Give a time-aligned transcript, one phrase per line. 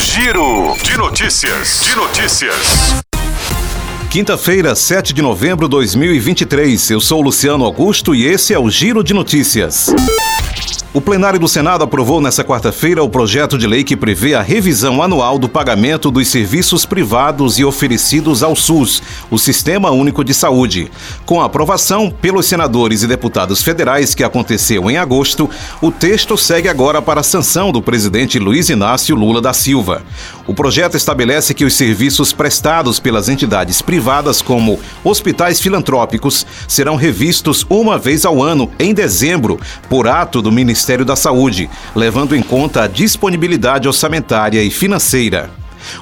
[0.00, 1.80] Giro de notícias.
[1.80, 2.94] De notícias.
[4.08, 6.90] Quinta-feira, 7 de novembro de 2023.
[6.90, 9.94] Eu sou Luciano Augusto e esse é o Giro de Notícias.
[10.92, 15.00] O plenário do Senado aprovou nesta quarta-feira o projeto de lei que prevê a revisão
[15.00, 20.90] anual do pagamento dos serviços privados e oferecidos ao SUS, o Sistema Único de Saúde.
[21.24, 25.48] Com a aprovação pelos senadores e deputados federais que aconteceu em agosto,
[25.80, 30.02] o texto segue agora para a sanção do presidente Luiz Inácio Lula da Silva.
[30.44, 37.64] O projeto estabelece que os serviços prestados pelas entidades privadas, como hospitais filantrópicos, serão revistos
[37.70, 40.08] uma vez ao ano, em dezembro, por
[40.40, 45.50] do Ministério da Saúde, levando em conta a disponibilidade orçamentária e financeira.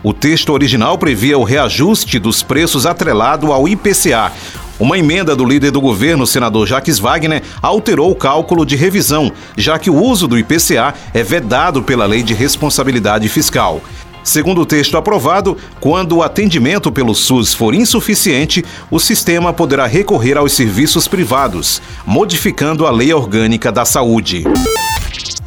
[0.03, 4.33] O texto original previa o reajuste dos preços atrelado ao IPCA.
[4.79, 9.77] Uma emenda do líder do governo, senador Jacques Wagner, alterou o cálculo de revisão, já
[9.77, 13.83] que o uso do IPCA é vedado pela Lei de Responsabilidade Fiscal.
[14.29, 20.37] Segundo o texto aprovado, quando o atendimento pelo SUS for insuficiente, o sistema poderá recorrer
[20.37, 24.45] aos serviços privados, modificando a Lei Orgânica da Saúde.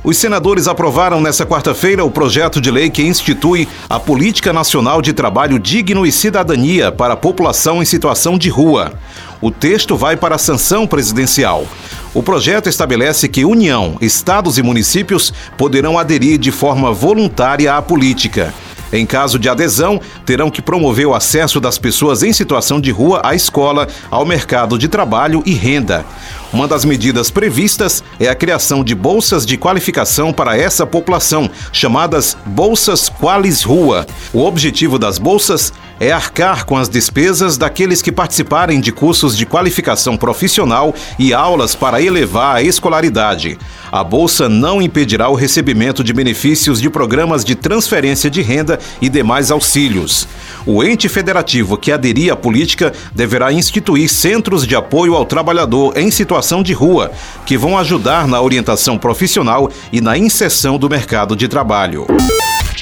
[0.04, 5.14] Os senadores aprovaram nesta quarta-feira o projeto de lei que institui a Política Nacional de
[5.14, 8.94] Trabalho Digno e Cidadania para a população em situação de rua.
[9.40, 11.68] O texto vai para a sanção presidencial.
[12.16, 18.52] O projeto estabelece que União, estados e municípios poderão aderir de forma voluntária à política.
[18.92, 23.22] Em caso de adesão, terão que promover o acesso das pessoas em situação de rua
[23.24, 26.06] à escola, ao mercado de trabalho e renda.
[26.52, 32.36] Uma das medidas previstas é a criação de bolsas de qualificação para essa população, chamadas
[32.46, 34.06] Bolsas Qualis Rua.
[34.34, 39.46] O objetivo das bolsas é arcar com as despesas daqueles que participarem de cursos de
[39.46, 43.56] qualificação profissional e aulas para elevar a escolaridade.
[43.92, 49.10] A bolsa não impedirá o recebimento de benefícios de programas de transferência de renda e
[49.10, 50.28] demais auxílios.
[50.66, 56.10] O ente federativo que aderir à política deverá instituir centros de apoio ao trabalhador em
[56.10, 57.12] situação de rua,
[57.46, 62.08] que vão ajudar na orientação profissional e na inserção do mercado de trabalho.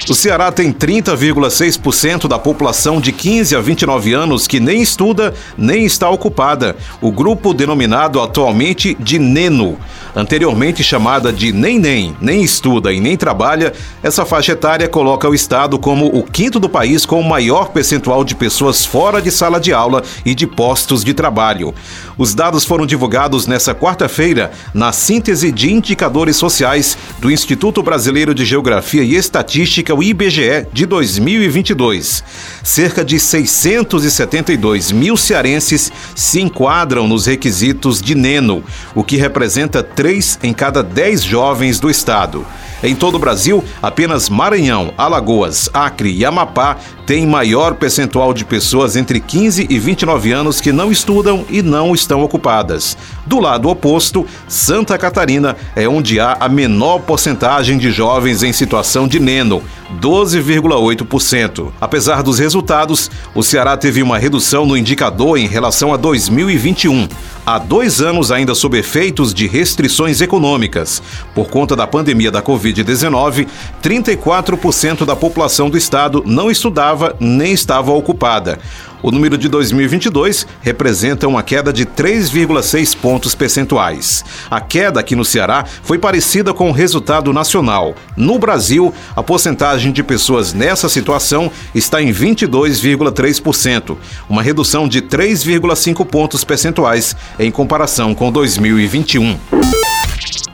[0.07, 5.85] O Ceará tem 30,6% da população de 15 a 29 anos que nem estuda nem
[5.85, 9.77] está ocupada, o grupo denominado atualmente de NENO.
[10.15, 15.35] Anteriormente chamada de Nem Nem, nem estuda e nem trabalha, essa faixa etária coloca o
[15.35, 19.59] Estado como o quinto do país com o maior percentual de pessoas fora de sala
[19.59, 21.73] de aula e de postos de trabalho.
[22.17, 28.45] Os dados foram divulgados nesta quarta-feira na síntese de indicadores sociais do Instituto Brasileiro de
[28.45, 32.23] Geografia e Estatística o IBGE de 2022.
[32.63, 38.63] Cerca de 672 mil cearenses se enquadram nos requisitos de Neno,
[38.95, 42.45] o que representa 3 em cada 10 jovens do estado.
[42.81, 48.95] Em todo o Brasil, apenas Maranhão, Alagoas, Acre e Amapá têm maior percentual de pessoas
[48.95, 52.95] entre 15 e 29 anos que não estudam e não estão ocupadas.
[53.29, 59.07] Do lado oposto, Santa Catarina é onde há a menor porcentagem de jovens em situação
[59.07, 59.61] de neno,
[60.01, 61.71] 12,8%.
[61.79, 67.07] Apesar dos resultados, o Ceará teve uma redução no indicador em relação a 2021.
[67.45, 71.01] Há dois anos ainda sob efeitos de restrições econômicas.
[71.35, 73.47] Por conta da pandemia da Covid-19,
[73.81, 78.57] 34% da população do estado não estudava nem estava ocupada.
[79.01, 84.25] O número de 2022 representa uma queda de 3,6 pontos percentuais.
[84.49, 87.95] A queda aqui no Ceará foi parecida com o resultado nacional.
[88.17, 93.97] No Brasil, a porcentagem de pessoas nessa situação está em 22,3%,
[94.29, 99.78] uma redução de 3,5 pontos percentuais em comparação com 2021.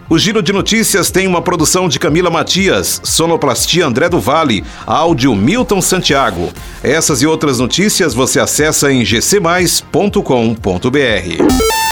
[0.08, 5.36] O Giro de Notícias tem uma produção de Camila Matias, sonoplastia André do Vale, áudio
[5.36, 6.54] Milton Santiago.
[6.84, 11.85] Essas e outras notícias você acessa em gcmais.com.br.